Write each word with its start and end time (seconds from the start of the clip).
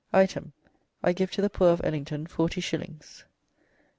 "Item. 0.13 0.51
I 1.03 1.13
give 1.13 1.29
to 1.29 1.43
the 1.43 1.49
Poore 1.51 1.69
of 1.73 1.81
Ellington 1.85 2.25
forty 2.25 2.59
shillings. 2.59 3.23